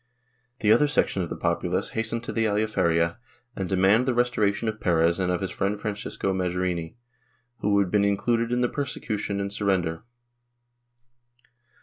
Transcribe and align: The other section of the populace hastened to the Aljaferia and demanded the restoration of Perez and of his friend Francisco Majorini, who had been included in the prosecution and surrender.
The 0.61 0.71
other 0.71 0.87
section 0.87 1.21
of 1.21 1.29
the 1.29 1.35
populace 1.35 1.89
hastened 1.89 2.23
to 2.23 2.33
the 2.33 2.45
Aljaferia 2.45 3.17
and 3.55 3.69
demanded 3.69 4.07
the 4.07 4.15
restoration 4.15 4.67
of 4.67 4.79
Perez 4.81 5.19
and 5.19 5.31
of 5.31 5.41
his 5.41 5.51
friend 5.51 5.79
Francisco 5.79 6.33
Majorini, 6.33 6.95
who 7.59 7.77
had 7.77 7.91
been 7.91 8.03
included 8.03 8.51
in 8.51 8.61
the 8.61 8.67
prosecution 8.67 9.39
and 9.39 9.53
surrender. 9.53 10.01